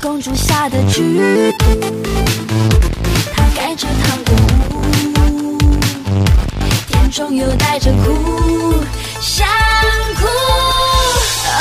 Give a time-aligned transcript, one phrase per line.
[0.00, 1.66] 公主下的剧毒。
[3.34, 4.34] 她盖着糖果
[4.70, 5.58] 屋，
[6.88, 8.82] 甜中又带着苦，
[9.20, 9.46] 想
[10.16, 10.26] 哭。
[11.46, 11.52] 哦，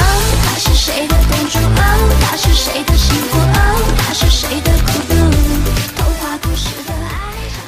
[0.46, 1.60] 她是谁的公主？
[1.60, 1.82] 哦，
[2.22, 3.38] 她是谁的幸福？
[3.38, 3.58] 哦，
[3.98, 4.89] 她是谁的孤独？
[4.89, 4.89] 童话故事的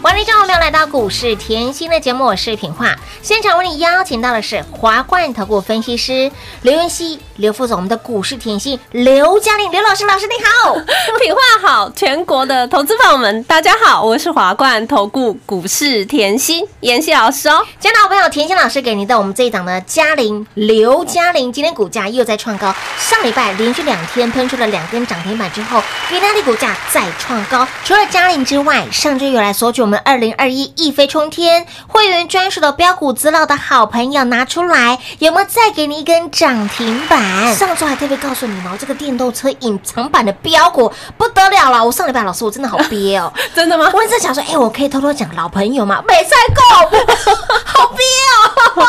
[0.03, 0.11] 爱。
[0.11, 2.95] 欢迎众朋友来到股市甜心的节目，我是品化。
[3.21, 6.31] 现场为你邀请到的是华冠投顾分析师
[6.63, 10.73] 刘云熙、刘副总，我们的股市甜心刘嘉玲刘老师，老师你好。
[11.21, 17.65] 品化好，全国的投资朋友们，大家好，我是华冠投顾股市甜心妍希老师哦。
[17.79, 27.67] 今天的好朋友，甜心老师给您的我们这一档的嘉玲刘嘉玲，今天股价又在创高，上礼拜连续两天喷出了两根涨停板之后，给大的股价再创高。
[27.83, 37.55] 除了嘉玲之外，上周又来索取我们二零二一一飞冲天会员专属的标股资料的好朋友拿出来，有没有再给你一根涨停板？
[37.55, 41.83] 上周还特别告诉你们哦，这个电动车隐藏版的标股不得了了。
[41.83, 43.89] 我上礼拜老师我真的好憋哦， 真的吗？
[43.93, 46.03] 我一直在想说，哎、我可以偷偷讲老朋友吗？
[46.07, 46.97] 没赛够，
[47.65, 48.87] 好憋哦。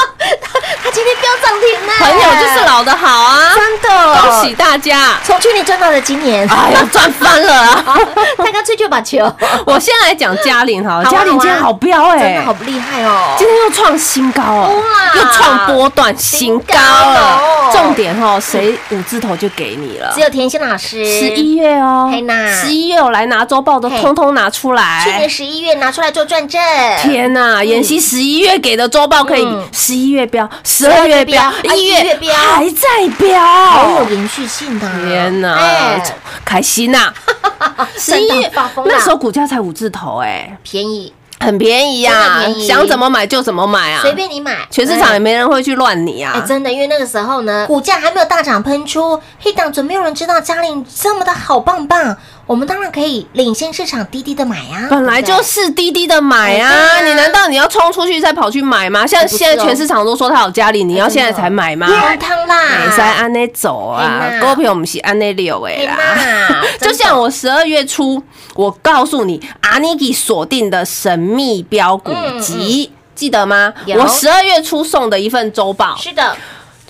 [1.40, 5.18] 涨停呢，朋友就是老的好啊，真的，恭喜大家！
[5.24, 7.98] 从去年赚到了今年，哎呀，赚翻了啊！
[8.38, 9.30] 他刚吹就把球，
[9.66, 13.34] 我先来讲嘉玲哈，嘉玲今天好彪哎、真的好厉害哦。
[13.38, 17.70] 今天又创新高哦哇，又创波段新高了哦。
[17.72, 20.12] 重点哦，谁五字头就给你了。
[20.14, 20.22] 只。
[20.22, 22.08] 有甜心老师，十一月哦。
[22.62, 25.02] 十一月我来拿周报都通通拿出来。
[25.04, 26.60] 去年十一月拿出来做转正，
[27.02, 29.68] 天呐，妍希十一月给的周报可以嗯。
[29.72, 32.34] 十一月标，十二月标，12月标一啊1月标。
[32.34, 32.88] 还在
[33.18, 33.40] 标。
[33.40, 35.00] 好有延续性的啊。
[35.04, 37.12] 天呐哎，开心呐！
[37.96, 46.44] 十一月发疯了那时候股价才五字头，哎，便宜，很便宜呀想怎么买就怎么买啊，随便你买，全市场也没人会去乱你哎，啊。
[46.46, 52.16] 真的，因为那个时候呢，股价还没有大涨喷出，黑档准没有人知道嘉玲这么的好棒棒，
[52.46, 59.06] 我们当然可以领先市场低低的买啊，本来就是低低的买啊，你难道你要冲出去再跑去买吗？
[59.06, 61.86] 像现在全市场都说它有家里，你要现在才买吗？
[61.86, 66.62] 汤汤啦，没使安内走啊股票我们是安内六 的嘿啦。
[66.80, 68.22] 就像我十二月初，
[68.54, 72.90] 我告诉你阿尼给锁定的神秘标股集。
[73.14, 73.72] 记得吗？
[73.96, 76.34] 我十二月初送的一份周报，是的，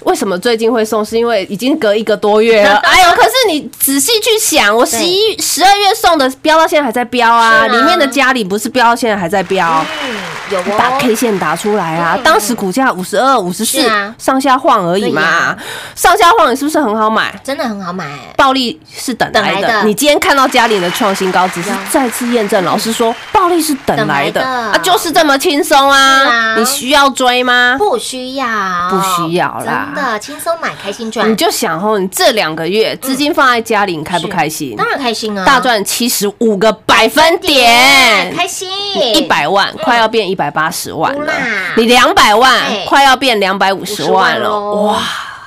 [0.04, 1.02] 为什么最近会送？
[1.04, 2.76] 是因为已经隔一个多月了。
[2.76, 9.84] 哎呦， 可是你仔细去想，我十一、十二月送的标到现在还在标啊，里面的家里不是标到现在还在标。
[10.04, 10.16] 嗯，
[10.50, 12.14] 有哦，打 K 线打出来啊！
[12.16, 12.22] 嗯。
[12.22, 15.56] 当时股价五十二、五十四上下晃而已嘛。
[15.96, 17.34] 上下晃你是不是很好买？
[17.42, 18.06] 真的很好买，
[18.36, 24.40] 暴利是等来的，你今天看到嘉玲的创新高，只是再次验证，老师说暴利是等来的。
[24.42, 26.22] 啊，就是这么轻松啊。
[26.24, 26.56] 啊！
[26.56, 27.74] 你需要追吗？
[27.78, 28.46] 不需要，
[28.90, 29.88] 不需要啦。
[29.94, 34.74] 真的轻松买，开心赚，你就想哦，你这两个月资金放在家里，你，开不开心？
[34.76, 38.68] 当然开心啊，大赚七十五个百分点，开心，
[39.14, 41.32] 一百万快要变一百八十万了。
[41.76, 42.84] 你两百万哎。
[42.86, 44.98] 快要变两百五十万50万了，哇！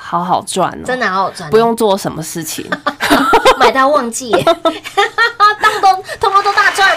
[0.08, 1.48] 好好赚哦，真的好好赚。
[1.48, 2.64] 哦，不用做什么事情。
[3.58, 6.45] 买到忘记耶， 当都通通都大赚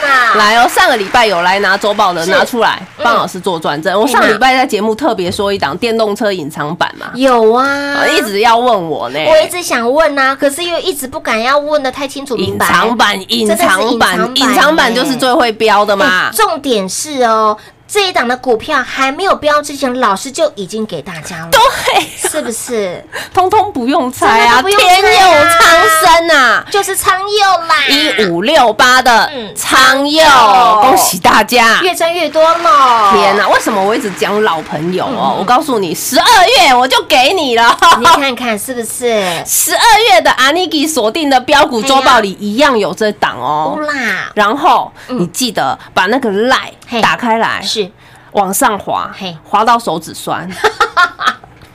[0.09, 0.33] 啊！
[0.35, 3.99] 来哦，上个礼拜有来拿周报的拿出来，嗯帮老师做转正。
[3.99, 7.65] 我上个礼拜在节目特别说一档电动车隐藏版嘛，有啊
[7.99, 9.19] 呃，一直要问我呢。
[9.27, 12.65] 我一直想问啊、可是又一直不敢要问的太清楚明隐白。
[12.65, 16.31] 藏版，隐藏版，隐藏版隐藏版就是最会标的嘛哎。
[16.33, 17.55] 重点是哦，
[17.91, 23.03] 这一档的股票还没有标之前，老师就已经给大家了，对，是不是？
[23.33, 25.19] 通通不用猜啊，天佑
[25.49, 25.59] 苍
[26.03, 26.63] 生啊！
[26.69, 30.23] 就是苍佑啦，一五六八的嗯苍佑，
[30.83, 31.79] 恭喜大家！
[31.81, 33.11] 越赚越多了。
[33.13, 35.35] 天哪，为什么我一直讲老朋友哦？
[35.39, 37.75] 我告诉你，十二月我就给你了。
[37.97, 39.43] 你看看是不是？
[39.47, 39.81] 十二
[40.11, 43.79] 月的 Aniki 锁定的标股周报里一样有这档哦
[44.35, 46.29] 然后你记得把那个
[46.87, 47.78] 嘿打开来，是
[48.31, 50.49] 往上滑嘿，滑到手指酸。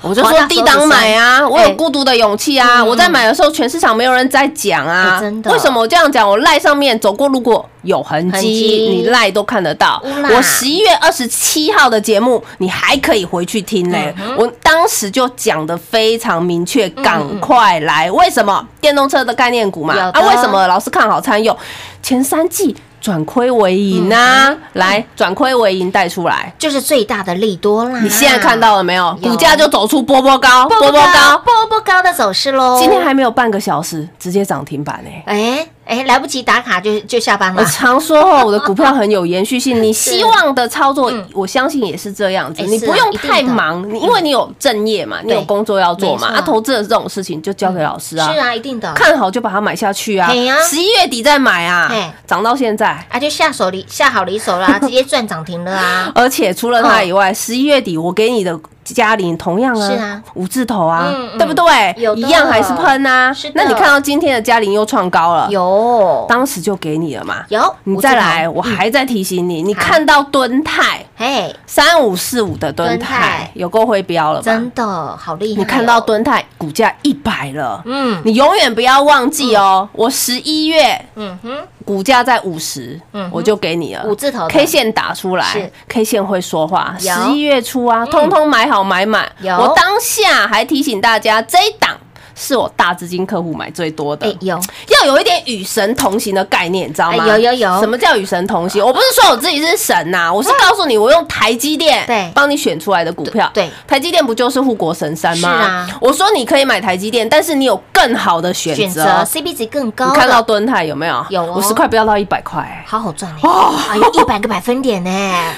[0.06, 2.82] 我就说低档买啊，我有孤独的勇气啊！
[2.82, 6.28] 嗯我在买的时候，全市场没有人在讲啊哎，真的为什么我这样讲？
[6.28, 9.98] 我赖上面走过路过有痕痕迹，你赖都看得到。
[10.04, 14.14] 我十一月二十七号的节目，你还可以回去听嘞。
[14.18, 18.10] 嗯我当时就讲的非常明确，赶快来！
[18.10, 19.94] 为什么电动车的概念股嘛？
[20.12, 21.56] 啊，为什么老是看好参用？
[22.02, 26.50] 前三季转亏为盈嗯啊，来转亏为盈带出来。
[26.58, 28.00] 就是最大的利多啦。
[28.00, 29.14] 你现在看到了没有？
[29.20, 32.78] 有股价就走出波波高，波波波高，波波高的走势喽。
[32.80, 35.22] 今天还没有半个小时，直接涨停板哎！
[35.26, 37.66] 哎哎来不及打卡就就下班了我。
[37.68, 39.80] 常说哦，我的股票很有延续性。
[39.82, 42.62] 你希望的操作，我相信也是这样子。
[42.62, 46.28] 你不用太忙，你因为你有正业嘛，你有工作要做嘛。
[46.28, 48.32] 没错啊，投资的这种事情就交给老师啊。
[48.32, 48.92] 是啊，一定的。
[48.94, 50.30] 看好就把它买下去啊！
[50.68, 53.06] 十一月底再买啊嘿，涨到现在。
[53.10, 56.10] 啊，就下手离下好离手啦， 直接赚涨停了啊！
[56.14, 58.58] 而且除了它以外，十一月底我给你的
[58.92, 60.22] 嘉玲同样啊，是啊。
[60.34, 61.38] 五字头啊嗯，嗯。
[61.38, 61.94] 对不对？
[61.96, 62.14] 有？
[62.16, 63.32] 一样还是喷啊。
[63.32, 63.50] 是。
[63.54, 66.26] 那你看到今天的嘉玲又创高了，有。
[66.28, 67.44] 当时就给你了嘛。
[67.48, 73.50] 有，你再来，我还在提醒你，你看到敦泰嘿，三五四五的敦敦泰泰。
[73.54, 74.44] 有够会标了吧？
[74.44, 75.60] 真的好厉害哦！
[75.60, 78.20] 你看到敦泰股价一百了，嗯。
[78.24, 84.04] 你永远不要忘记哦，我十一月嗯哼，股价在五十嗯，我就给你了。
[84.04, 86.96] 五字头 K 线打出来，K 线会说话。
[86.98, 89.30] 十一月初啊，通通买好买满。
[89.40, 89.56] 有。
[89.56, 91.96] 我当下还提醒大家，这一档
[92.34, 94.36] 是我大资金客户买最多的哎。
[94.40, 94.58] 有
[94.88, 97.24] 要有一点与神同行的概念，你知道吗？
[97.24, 98.84] 哎有有有什么叫与神同行？
[98.84, 103.50] 我不是说我自己是神呐、我是告诉你，我用台积电对帮你选出来的股票。
[103.54, 105.48] 对对台积电不就是护国神山吗？
[105.48, 109.04] 是啊我说你可以买台积电，但是你有更好的选选择。
[109.24, 111.24] CP 值更高，你看到敦泰有没有？
[111.30, 115.10] 有哦五十块飙到一百块，好好赚哦，哎呦，一百个百分点呢，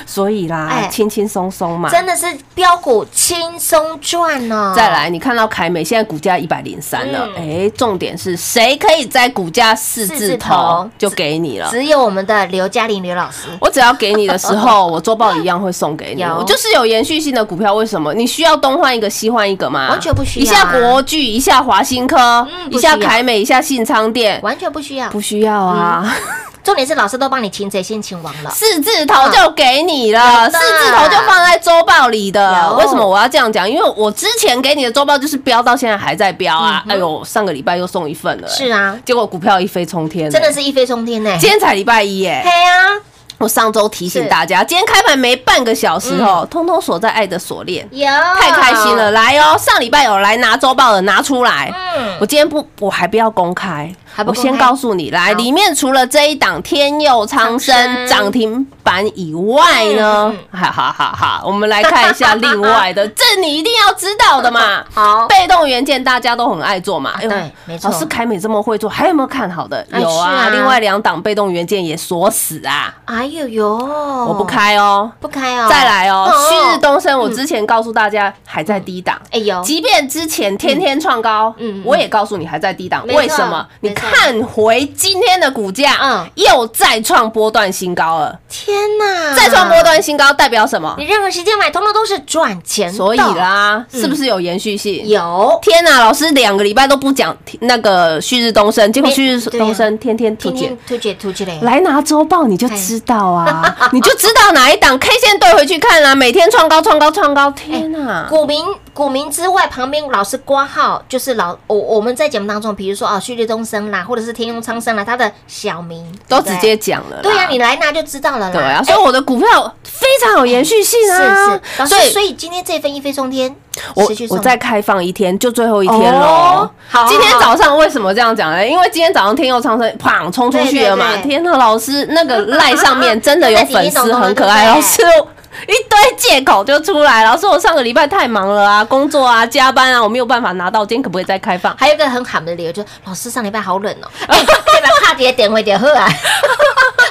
[0.06, 1.88] 所以啦哎，轻轻松松嘛。
[1.90, 4.72] 真的是标股轻松赚哦。
[4.76, 11.68] 再来，你看到凯美现在股价一百零三了，嗯哎，重点是谁可以在股价四字头头就给你了。
[11.70, 16.22] 只有我们的刘嘉玲刘老师，我只要给你的时候， 我周报一样会送给你。
[16.24, 18.12] 我就是有延续性的股票，为什么？
[18.12, 19.88] 你需要东换一个，西换一个吗？
[19.90, 25.08] 完全不需要啊一下国巨，一下华新科，一下凯美，一下信昌店，完全不需要。
[25.10, 26.12] 不需要啊。
[26.66, 28.50] 重点是老师都帮你擒贼先擒王了。
[28.50, 32.68] 四字头就给你了，四字头就放在周报里的。
[32.70, 33.70] 有为什么我要这样讲？
[33.70, 36.82] 因为我之前给你的周报就是标到现在还在标啊。
[36.88, 40.52] 哎呦，上个礼拜又送一份了，是啊，结果股票一飞冲天，真的。
[40.52, 41.36] 是一飞冲天呢。
[41.38, 42.98] 今天才礼拜一耶嘿，啊，
[43.36, 47.86] 我上周提醒大家，今天开盘没半个小时哦，通通锁在爱的锁链。
[47.92, 48.06] 有
[48.40, 49.10] 太开心了，！
[49.10, 49.54] 来哦！
[49.58, 51.70] 上礼拜有来拿周报的，拿出来。
[51.94, 55.32] 嗯我今天不，我还不要公开，我还不公开先告诉你，来，好。
[55.34, 64.82] 里面除了这一档天佑长长生生涨停板以外呢嗯，哈哈哈哈，我们来看一下另外的，这你一定要知道的嘛。
[64.94, 67.90] 好，被动元件大家都很爱做嘛，对没错。
[67.90, 69.86] 老师凯美这么会做，还有没有看好的？
[69.90, 70.48] 哎有啊，啊。
[70.48, 73.46] 另外两档被动元件也锁死啊，哎呦。
[73.48, 75.10] 呦，我我不，开哦。
[75.20, 75.68] 不开哦。
[75.68, 76.48] 再来哦，哦。
[76.48, 83.66] 旭日东升，我之前告诉大家还在低档，哎呦，即便之前天天创高，嗯嗯我也告诉你还在低档，为什么？
[83.80, 84.05] 你看
[84.46, 88.38] 回今天的股价，嗯又再创波段新高了。
[88.48, 89.34] 天哪！
[89.34, 91.04] 再创波段新高代表什么你？
[91.04, 92.92] 任何时间买，通通都是赚钱。
[92.92, 95.06] 所以啦，嗯是不是有延续性？
[95.08, 100.76] 有天呐，老师两个礼拜都不讲那个旭日东升，结果旭日东升天天突解。
[100.86, 108.26] 突解突解嘞，来拿周报你就知道啊， 你就知道哪一档 K 线对回去看啦、每天创高创高创高，天哪！
[108.28, 117.22] 股民股民之外，旁边老师挂号就是老我我们在节目当中，比如说啊，旭日东升啦，或者是天佑昌生啦，他的小名都直接讲了啦。
[117.22, 118.52] 对呀、你来拿就知道了啦。
[118.52, 121.60] 对啊，哎所以我的股票非常有延续性啊。
[121.78, 123.54] 是是，所以所以今天这份一飞冲天，
[123.94, 126.70] 我我再开放一天，就最后一天喽哦。
[126.88, 128.66] 好好今天早上为什么这样讲呢？
[128.66, 135.02] 因为今天早上天佑苍生砰冲出去了嘛天呐，老师那个赖上面 真的有粉丝很可爱，老师。
[135.66, 141.74] 一堆借口就出来，老师，我上个礼拜太忙了啊，工作啊，加班啊，我没有办法拿到，今天可不可以再开放？
[141.76, 144.88] 还有一个很喊的理由，就是老师上礼拜好冷哦，哎，对吧？
[145.02, 146.08] 怕姐点回点喝啊，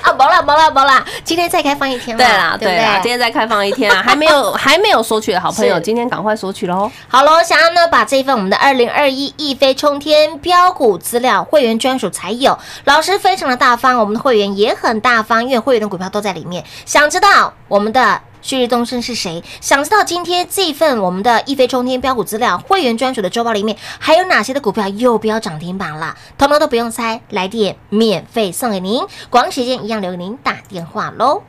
[0.03, 3.09] 啊，没啦没啦没啦，今天再开放一天对啦，对不对啦，今？
[3.09, 6.91] 天再开放一天啊，还没有 还没有索取的好朋友，今天赶快索取喽！
[7.07, 16.63] 好喽，想要呢把这一份我们的二零二一一飞冲天标股资料会员专属才有，老师非常的大方，我们的会员也很大方，因为会员的股票都在里面。
[16.85, 18.21] 想知道我们的？
[18.45, 19.43] 旭日东升是谁？
[19.59, 26.15] 想知道今天这份我们的一飞冲天标股资料会员专属的周报里面还有哪些的股票又标涨停板了？
[26.37, 31.41] 通通都不用猜，来电免费送给您，广时间一样留给您打电话喽。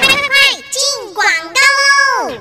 [0.00, 0.26] 快快快，
[0.72, 1.24] 进广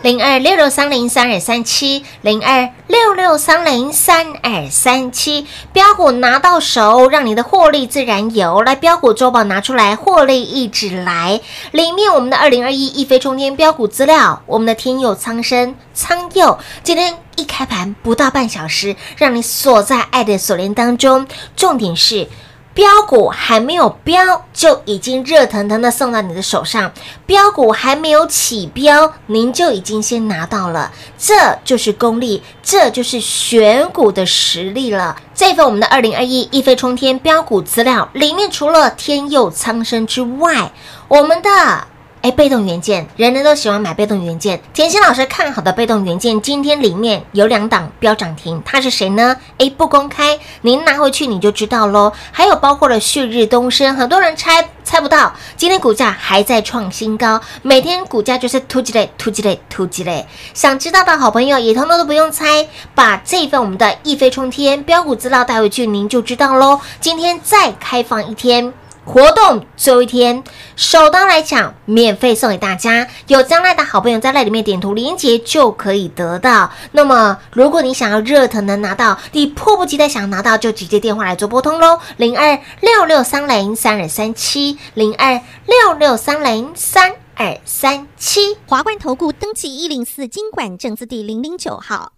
[0.01, 8.61] 零二六六三零三二三七，零二六六三零三二三七，标股拿到手，让你的获利自然有。
[8.61, 11.39] 来，标股周报拿出来，获利一直来。
[11.71, 21.27] 里面我们的二零二一一飞冲天标股资料，我们的天佑苍生苍佑，今天一开盘不到半小时，让你锁在爱的锁链当中。
[21.55, 22.27] 重点是。
[22.75, 26.91] 标股还没有标，就已经热腾腾的送到你的手上；
[27.25, 30.91] 标股还没有起标，您就已经先拿到了。
[31.17, 35.15] 这就是功力，这就是选股的实力了。
[35.33, 40.71] 这份我们的二零二一一飞冲天标股资料里面，除了天佑苍生之外，
[41.07, 41.87] 我们的。
[42.25, 44.59] 哎，被动元件，人人都喜欢买被动元件。
[44.73, 49.37] 甜心老师看好的被动元件，今天里面有两档标涨停，它是谁呢？
[49.59, 52.11] 哎，不公开，您拿回去你就知道喽。
[52.31, 60.25] 还有包括了旭日东升，很多人猜猜不到，今天股价还在创新高，每天股价就是突击类、突击类、突击类。
[60.55, 66.79] 想知道的好朋友也通通都不用猜，把这份我们的一飞冲天标股资料带回去，您就知道喽。
[66.99, 68.73] 今天再开放一天。
[69.05, 70.43] 活动最后一天，
[70.75, 73.07] 首刀来抢，免费送给大家。
[73.27, 76.71] 有将来的好朋友在那里面点图连接就可以得到。
[76.91, 88.57] 那么，如果你想要热腾能拿到，你迫不及待想拿到，就直接电话来做拨通喽，零二六六三零三二三七，零二六六三零三二三七。
[88.67, 92.13] 华冠投顾登记一零四经管证字第零零九号。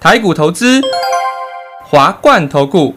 [0.00, 0.82] 台股投资，
[1.84, 2.96] 华冠投顾。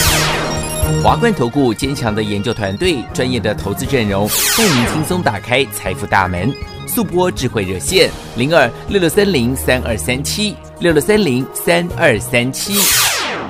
[1.03, 6.53] 华冠投顾坚强的研究团队，专业的投资阵容，带您轻松打开财富大门。
[6.85, 12.75] 速播智慧热线零二六六三零三二三七六六三零三二三七。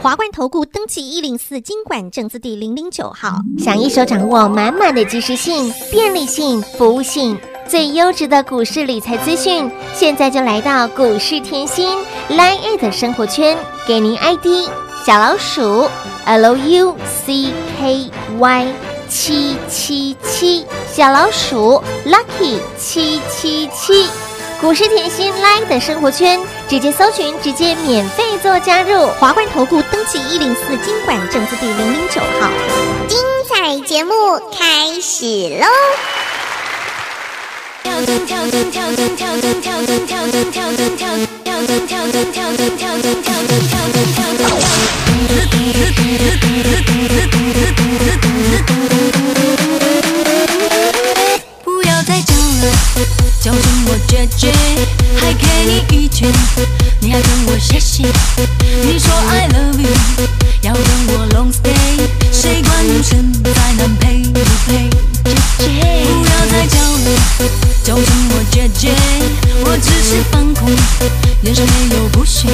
[0.01, 3.35] 华冠投顾登记一零四经管证字第零零九号。
[3.59, 11.97] 想一手掌握满满的及时性、便利性、服务性，最优质的股市理财资讯，现在就来到股市甜心
[12.29, 14.69] Line A 的生活圈，给您 ID
[15.05, 15.89] 小老鼠
[16.25, 18.67] L U C K Y
[19.09, 24.07] 七七七，小老鼠 Lucky 七七七。
[24.61, 29.07] 股市甜心 Line 的生活圈，直接搜寻，直接免费做加入。
[29.19, 32.47] 华冠投顾登记一零四经管证字第零零九号。
[33.07, 34.13] 精彩节目
[34.55, 35.25] 开始
[35.59, 35.65] 喽！
[37.83, 37.91] 跳
[54.27, 54.51] 绝，
[55.19, 56.31] 还给你一拳，
[56.99, 58.03] 你要跟我谢谢。
[58.83, 59.89] 你说 I love you，
[60.61, 61.99] 要跟我 long stay，
[62.31, 64.89] 谁管你现在南配不配？
[65.23, 67.07] 姐姐，不要再叫了，
[67.83, 68.93] 叫成我姐姐，
[69.63, 70.69] 我只是放空，
[71.43, 72.47] 眼神没有不屑。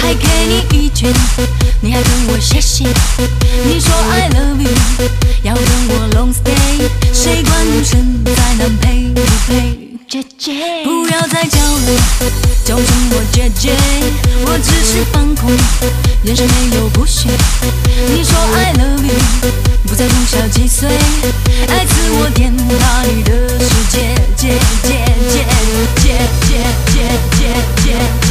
[0.00, 1.12] 还给你一拳，
[1.80, 2.84] 你还跟我谢谢，
[3.64, 4.70] 你说 I love you，
[5.42, 9.80] 要跟我 long stay，谁管你现在能陪不陪？
[10.06, 10.52] 姐姐，
[10.84, 12.00] 不要再叫了，
[12.64, 13.74] 叫声我姐姐，
[14.46, 15.50] 我只是放空，
[16.24, 17.28] 眼神没有不屑。
[18.08, 19.18] 你说 I love you，
[19.88, 20.88] 不再从小几岁，
[21.68, 25.44] 爱自我天大你的世界，姐姐姐
[26.02, 26.52] 姐姐姐
[26.92, 26.94] 姐
[27.32, 27.42] 姐
[27.82, 27.86] 姐
[28.28, 28.30] 姐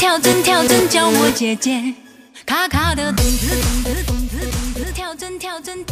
[0.00, 1.92] 跳针跳针叫我姐姐，
[2.46, 5.84] 卡卡的咚子咚子咚子咚子，跳针跳针。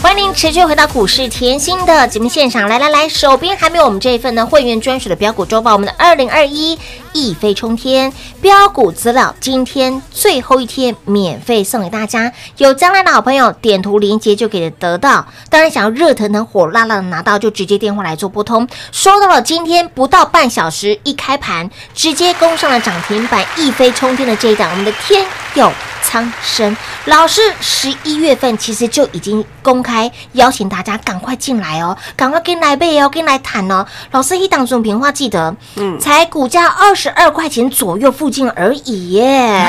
[0.00, 6.78] 欢迎您持续回到股市甜心的节目现场，来来来，手边还没有我们这一份呢会员专属的标股周报，我们的二零二一
[7.16, 25.24] 一飞冲天标股资料，今天最后一天免费送给大家，有将来的好朋友点图连接就可以得到，当然想要热腾腾火辣辣的拿到，就直接电话来做拨通，说到了今天不到半小时一开盘，直接攻上了涨停板，一飞冲天的这一档，我们的天
[25.54, 26.76] 佑苍生。
[27.06, 33.86] 老师十一月份其实就已经公开邀请大家赶快进来哦，赶快跟来背哦，跟来谈哦。
[34.10, 39.64] 老师一档总平话记得，嗯，才股价二十二块钱左右附近而已耶。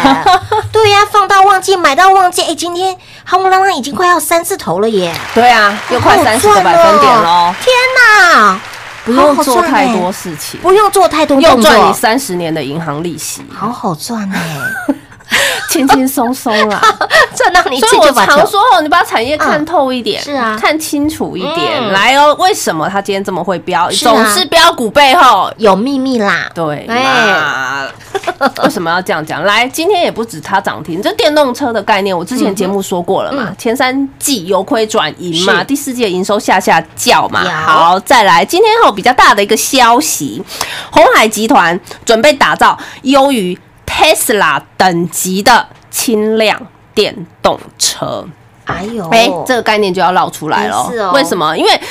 [0.72, 2.96] 对呀、放到旺季，买到旺季，哎，今天
[3.28, 8.60] 夯不啷啷已经快要三字头了耶，对啊，又快三十个赚百分点哦喽，天哪，
[9.06, 14.96] 不用做太多事情，不用做太多又赚你三十年的银行利息，好好赚哎，
[15.70, 16.82] 轻轻松松啦。
[17.36, 21.74] 赚到你所以我自己就把球常说哦，你把产业看透一点，是啊看清楚一点。
[21.80, 23.90] 嗯来哦，为什么它今天这么会飙？
[23.92, 27.88] 是啊总是标股背后有秘密啦，对哎？
[28.64, 29.44] 为什么要这样讲？
[29.44, 33.46] 来，今天也不止它涨停，这电动车的概念，我之前节目说过了嘛。
[33.50, 37.44] 嗯前三季由亏转盈嘛，第四季的营收下下叫嘛。
[37.66, 40.42] 好，再来，今天还有比较大的一个消息，
[40.92, 43.58] 红海集团准备打造优于
[43.98, 46.62] Tesla 等级的轻量
[46.94, 48.24] 电动车。
[48.66, 50.88] 哎呦，哎、这个概念就要绕出来了。
[50.92, 51.58] 是哦为什么？
[51.58, 51.82] 因为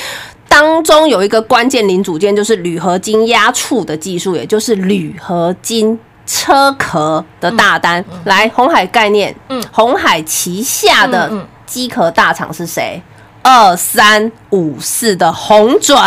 [0.47, 5.99] 当中有一个关键零组件，就是铝合金压铸的技术，也就是铝合金。
[6.29, 11.31] 车壳的大单，来红海概念，嗯红海旗下的
[11.65, 13.01] 机壳大厂是谁？
[13.41, 15.97] 二三五四的红准，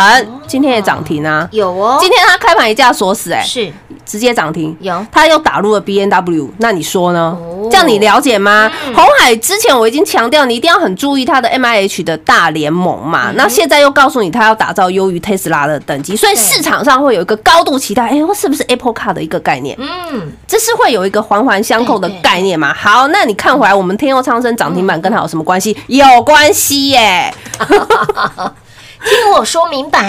[0.47, 1.47] 今天也涨停啊！
[1.51, 3.71] 有哦，今天它开盘一价锁死、哎，是
[4.05, 7.37] 直接涨停，有它又打入了 B N W，那你说呢？
[7.39, 8.69] 哦这样你了解吗？
[8.93, 13.31] 红海之前我已经强调，你一定要很注意它的 M I H 的大联盟嘛。
[13.35, 19.77] 那现在又告诉你，它要打造优于 Tesla 的等级，所以市场上会有一个高度期待，哎，是不是 Apple Car 的一个概念？
[19.79, 22.73] 嗯，这是会有一个环环相扣的概念嘛？
[22.73, 25.77] 好，那你看回来，我们天佑昌生涨停板跟它有什么关系？
[25.87, 27.30] 有关系耶！
[29.03, 29.99] 听我说明白，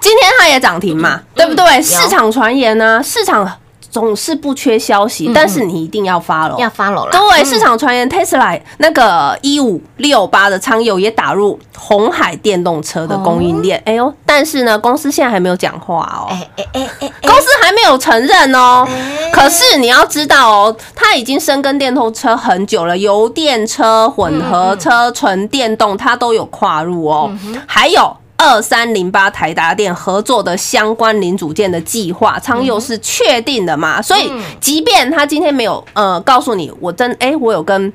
[0.00, 1.82] 今天它也涨停嘛，对不对？
[1.82, 3.58] 市场传言呢，市场
[3.92, 6.56] 总是不缺消息，但是你一定要发了。
[6.58, 13.80] 要 follow 了，对，市场传言，Tesla 那个一五六八的仓友也打入红海电动车的供应链。
[13.84, 16.26] 哎呦，但是呢，公司现在还没有讲话哦。
[16.30, 18.88] 哎哎哎哎，公司还没有承认哦。
[18.88, 27.30] 哎，可是你要知道哦，它已经深耕电动车很久了，油电车、混合车、纯电动，它都有跨入哦。
[27.66, 34.02] 还有二三零八台达电合作的相关零组件的计划，昌佑是确定的嘛？
[34.02, 37.92] 所以，即便他今天没有呃告诉你，我真哎、我有跟。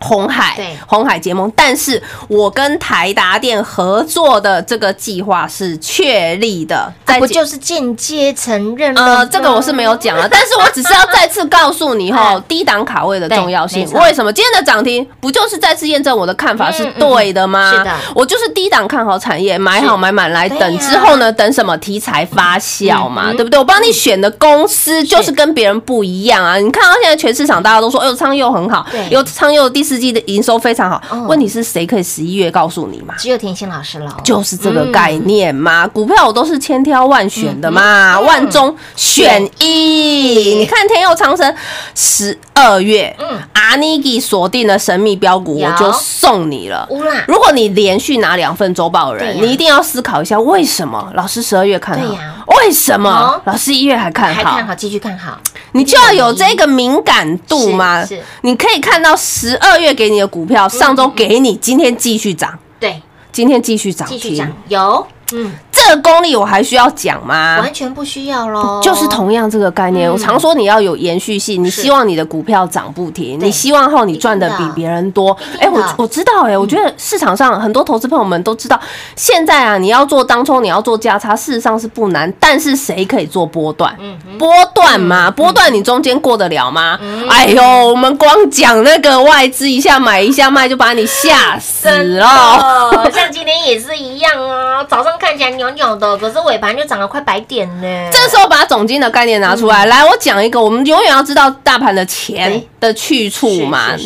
[0.00, 9.16] 红海对，红海结盟，但是我跟台达电合作的这个计划是确立的，不就是间接承认了吗？
[9.18, 13.88] 呃，这个我是没有讲了，但是我只是要再次告诉你哈哎， 低档卡位的重要性。
[13.92, 17.70] 为什么今天的涨停不就是再次验证我的看法是对的吗？
[17.70, 17.90] 嗯嗯嗯是的。
[18.14, 23.58] 我就是低档看好产业，买好买满来等，之后呢，等什么题材发酵嘛，对不对？
[23.58, 26.56] 我帮你选的公司就是跟别人不一样啊。
[26.56, 31.26] 你看到现在全市场大家都说，哎呦，苍佑很好对，有苍佑第四季的营收非常好嗯。
[31.26, 33.12] 问题是谁可以十一月告诉你嘛？
[33.18, 40.54] 只有田心老师了，就是这个概念嘛，股票我都是千挑万选的嘛，嗯万中选一。
[40.60, 41.52] 你看天佑长生
[41.96, 46.88] 十二月，嗯阿尼基锁定了神秘标股，我就送你了。
[47.26, 52.14] 如果你连续拿两份周报的人，你一定要思考一下，为什么老师十二月看好？
[52.58, 54.66] 为什么哦老师一月还看好还看？
[54.66, 55.38] 好，继续看好，
[55.72, 58.22] 你就要有这个敏感度嘛是是。
[58.42, 63.00] 你可以看到十二月给你的股票，上周给你，今天继续涨，对，
[63.32, 67.58] 今天继续涨停继续涨，，有，嗯，这个功力我还需要讲吗？
[67.60, 75.36] 完全不需要喽，就是同样这个概念，嗯我常说你要有延续性，你希望你的股票涨不停，你希望后你赚的比别人多。
[75.58, 78.78] 哎，我我知道，哎，我觉得市场上很多投资朋友们都知道，
[79.16, 83.96] 现在啊，你要做当冲，你要做价差，事实上是不难，但是谁可以做波段？
[83.98, 86.98] 嗯波段嘛，波段你中间过得了吗？
[87.28, 92.26] 哎呦，我们光讲那个外资一下买一下卖，就把你吓死了。
[92.26, 98.10] 哦，像今天也是一样啊，早上看起来扭扭的，可是尾盘就涨了快百点呢。
[98.12, 103.96] 这时候把总金的概念拿出来，来，我讲一个，我们永远要知道大盘的钱的去处嘛。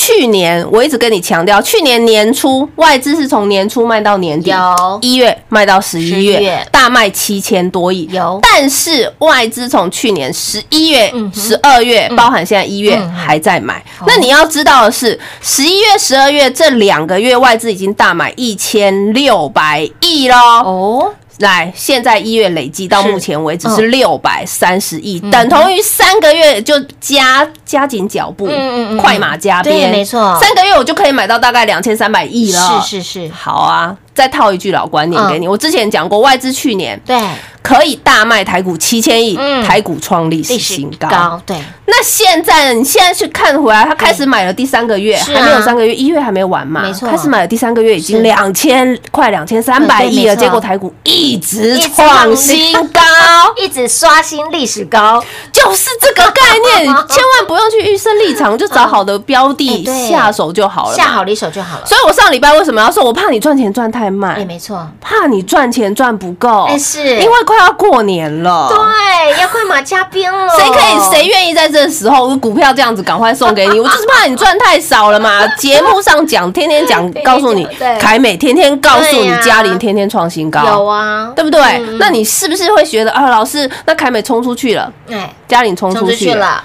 [0.00, 8.08] 去年我一直跟你强调，去年年初外资是从年初卖到年底，有一月卖到十一月月，大卖七千多亿。
[8.12, 14.04] 有但是外资从去年十一月十二月，包含现在一月嗯还在买哦。
[14.06, 20.36] 那你要知道的是，十一月、十二月这两个月外资已经大买一千六百亿喽。
[20.64, 23.76] 哦，来，现在一月累计到目前为止嗯。
[23.76, 25.30] 是六百三十亿，嗯。
[25.30, 30.38] 等同于三个月就加加紧脚步，嗯嗯嗯快马加鞭，没错。
[30.40, 32.82] 三个月我就可以买到大概两千三百亿了。
[32.82, 37.16] 是是是，好啊，再套一句老观念给你，我之前讲过，外资去年对，
[37.62, 41.08] 可以大卖台股七千亿，嗯台股创历史新高。
[41.08, 42.74] 高，对，那现在？
[42.74, 53.00] 你现在去看回来，他开始买了第三个月，还没有三个月，一月还没完嘛，没错开始买了第三个月，已经是两千快两千三百亿了，结果台股一直创新高，
[53.56, 60.96] 一直刷新历史高，就是这个概念，你 千万不用去预设立场，就找好的标哎的对下手就好了。
[60.96, 61.24] 下好。
[61.28, 61.84] 离手就好了。
[61.84, 70.48] 所以我上礼拜为什么要说，我怕你赚钱赚太哎，慢，没错，怕你赚钱赚不够，哎是因为快要过年了，对，要快马加鞭了。
[70.56, 73.78] 谁可以谁愿意在这时候股票这样子赶快送给你？
[73.80, 75.46] 我就是怕你赚太少了嘛。
[75.56, 81.30] 节目上讲，天天讲， 告诉你对，凯美天天告诉你，嘉玲天天创新高，有啊？
[81.36, 81.98] 对不对嗯？
[81.98, 86.64] 那你是不是会觉得啊，老师，那凯美冲出去了，哎，嘉玲冲冲出去了。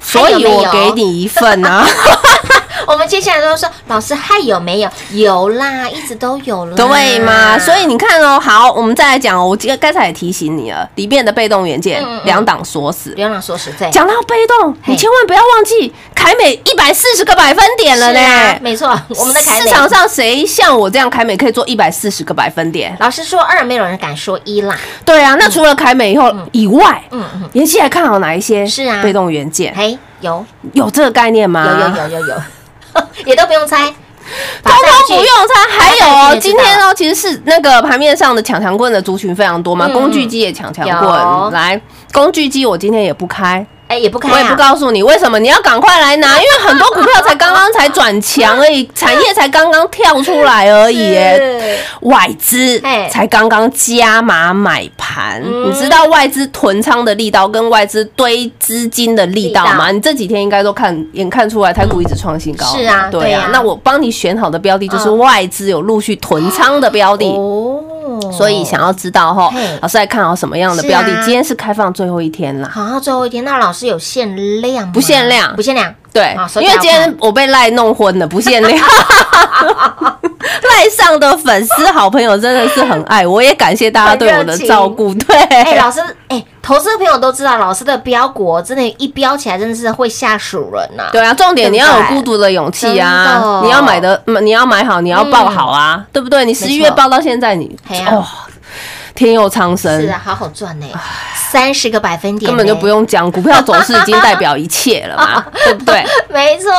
[0.00, 1.86] 所以我给你一份啊。
[2.86, 4.90] 我们接下来都说，老师还有没有？
[5.10, 6.76] 有啦，一直都有啦。
[6.76, 7.58] 对嘛？
[7.58, 9.46] 所以你看哦，好，我们再来讲哦。
[9.46, 13.10] 我刚刚才也提醒你了，里面的被动元件两档锁死。
[13.16, 18.58] 刘朗说实在，讲到被动，你千万不要忘记凯美一百四十个百分点了呢。
[18.60, 22.96] 没错，我们的凯美市场上谁像我这样凯美可以做一百四十个百分点？
[23.00, 24.76] 老师说二，没有人敢说一啦。
[25.04, 28.66] 对啊，那除了凯美以后以外，嗯嗯，妍希还看好哪一些？
[28.66, 31.64] 是啊被动元件嘿，有有这个概念吗？
[31.64, 32.34] 有有有有有，
[33.26, 33.86] 也都不用猜，
[34.62, 39.92] 通通不用猜，还有哦，今天哦，其实是那个盘面上的抢强棍的族群非常多嘛，嗯。
[39.92, 41.80] 工具机也抢强棍，来，
[42.12, 51.40] 工具机我今天也不开，哎，也不开啊，我也不告诉你为什么，你要赶快来拿， 因为很多股票才刚刚才转强而已， 产业才刚刚跳出来而已哎。
[52.00, 59.86] 外资嘿才刚刚加码买盘，嗯你知道外资囤仓的力道跟外资堆资金的力道吗？
[59.86, 62.66] 道你这几天应该都看眼看出来，台股一直创新高。
[62.66, 63.44] 是啊对对啊。
[63.44, 67.26] 啊那我帮你选好的标的就是嗯外资有陆续囤仓的标的。
[67.30, 67.80] 哦，
[68.32, 71.22] 所以想要知道哈，老师来看好什么样的标的啊？
[71.24, 74.92] 今天是开放最后一天了，好，最后一天，那老师有限量吗？
[74.92, 75.94] 不限量不限量。
[76.12, 78.72] 对因为今天我被赖弄昏了，不限量。
[80.62, 85.12] 赖上的粉丝好朋友真的是很爱我，也感谢大家对我的照顾。
[85.14, 91.08] 对，哎，老师，哎，投资的朋友都知道，老师的标股真的，一标起来真的是会吓死人呐。
[91.10, 93.60] 对啊，重点你要有孤独的勇气啊！
[93.64, 96.44] 你要买的，嗯你要买好，你要报好啊，对不对？
[96.44, 97.76] 你十一月报到现在，你
[98.08, 98.24] 哦，
[99.14, 100.86] 天佑苍生是啊，好好赚呢，
[101.50, 102.88] 三十个百分点，根本就不。
[102.94, 106.04] 用讲，股票走势已经代表一切了嘛， 对不对？
[106.28, 106.70] 没错，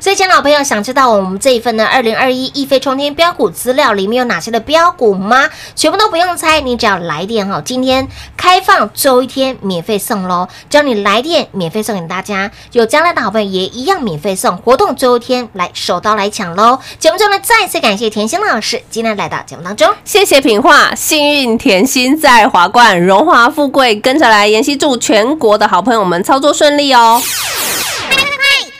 [0.00, 5.48] 所以，亲爱的老朋友，想知道我们这一份呢，二零二一一飞冲天标股资料里面有哪些的标股吗？
[5.76, 16.78] 全部都不用猜，你只要来电哈，今天开放最后一天免费送喽，只要你来电免费送给大家，有将来的好朋友也一样免费送，活动最后一天来手刀来抢喽。
[16.98, 19.92] 节目中呢，再次感谢甜心老师今天来到节目当中。
[20.04, 24.46] 谢谢品画，幸运甜心在华冠，荣华富贵跟着来。
[24.48, 27.22] 妍希祝全国的好朋友们操作顺利哦。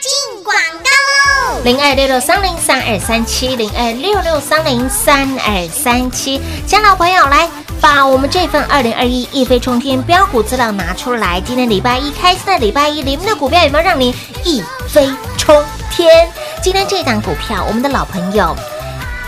[0.01, 1.61] 进广告喽！
[1.63, 7.47] 零二六六三零三二三七零二六六三零三二三七，亲爱的朋友来
[7.79, 11.39] 把我们这份二零二一一飞冲天标股资料拿出来。
[11.39, 16.27] 今天礼拜一开心的礼拜一，里面的股票有没有让你一飞冲天？
[16.63, 18.55] 今天这档股票，我们的老朋友。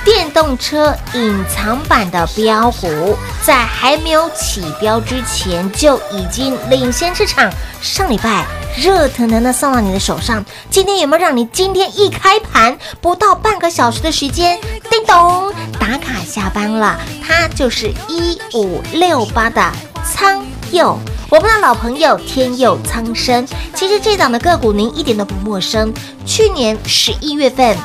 [0.06, 7.50] 电动车隐藏版的标股，在还没有起标之前就已经领先市场。
[7.82, 8.46] 上礼拜
[8.78, 17.00] 热腾腾的送到你的手上，今天有没有让你今天一开盘不到半个小时的时间，叮咚打卡下班了？
[17.26, 19.72] 它就是一五六八的
[20.06, 21.00] 仓佑。
[21.34, 23.44] 我们的老朋友天佑苍生，
[23.74, 25.92] 其实这档的个股您一点都不陌生。
[26.28, 27.76] 去年十一月份，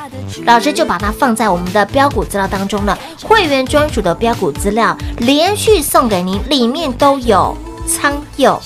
[0.44, 7.56] 老师就把它放在我们的标股资料当中了，会员专属的标股资料，连续送给您，里面都有
[7.87, 8.61] 苍佑。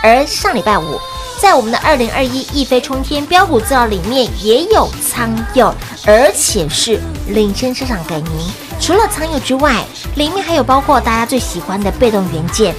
[0.00, 0.96] 而上礼拜五，
[1.40, 5.74] 在我们的二零二一一飞冲天标股资料里面也有苍佑，
[6.06, 8.48] 而且是领先市场给您。
[8.78, 12.72] 除了苍佑之外，里面还有包括大家最喜欢的被动元件。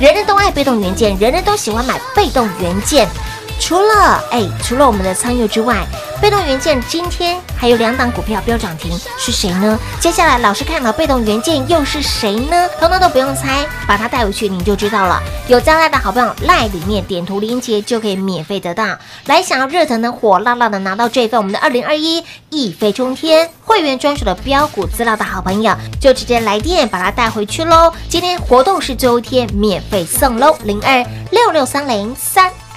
[0.00, 3.08] 人人都爱被动元件，人人都喜欢买被动元件。
[3.58, 5.84] 除了哎，除了我们的苍佑之外，
[6.20, 9.78] 被动元件今天还有两档股票飙涨停，是谁呢？
[10.00, 12.68] 接下来老师看到被动元件又是谁呢？
[12.80, 15.22] 通通都不用猜，把它带回去您就知道了。
[15.46, 18.98] 有将来的好朋友赖里面点图连接就可以免费得到。
[19.26, 27.92] 来，想要热腾腾、火辣辣的拿到这份我们的二零二一一飞冲天会员专属的标股资料的好朋友，就直接来电把它带回去喽。
[28.08, 32.50] 今天活动是最后一天，免费送喽，零二六六三零三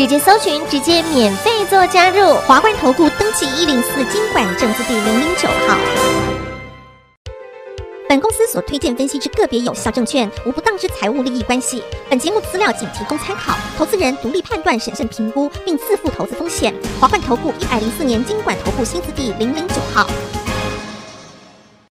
[0.00, 2.34] 直接搜寻，直接免费做加入。
[2.46, 5.76] 华冠投顾登记一零四经管证字第零零九号。
[8.08, 11.84] 本公司所推荐分析之个别有效证券，无不当之财务利益关系。
[12.08, 16.74] 本节目资料仅提供参考，投资人独立判断、审慎评估，并自负投资风险。
[16.98, 20.06] 华冠投顾一百零四年经管投顾新字第零零九号。